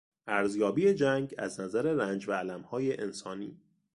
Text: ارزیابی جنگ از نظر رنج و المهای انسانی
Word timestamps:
ارزیابی 0.27 0.93
جنگ 0.93 1.35
از 1.37 1.59
نظر 1.59 1.81
رنج 1.81 2.27
و 2.29 2.31
المهای 2.31 2.97
انسانی 2.97 3.57